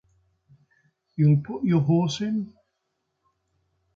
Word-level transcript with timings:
You’ll 1.15 1.43
put 1.43 1.63
your 1.63 1.81
horse 1.81 2.21
in? 2.21 2.53